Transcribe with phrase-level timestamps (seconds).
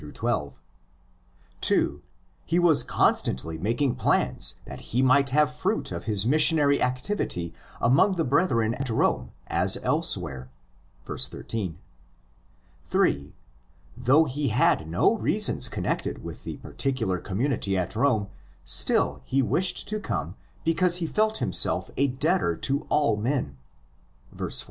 [1.61, 2.01] (2)
[2.43, 8.15] He was constantly making plans that he might have fruit of his missionary activity among
[8.15, 10.49] the brethren at Rome as elsewhere
[11.05, 11.77] (verse 13).
[12.91, 13.35] (8)
[13.95, 18.29] Though he had no reasons connected with the particular community at Rome,
[18.65, 20.33] still he wished to come
[20.63, 23.55] because he felt himself a debtor to all men
[24.31, 24.57] (verse 14).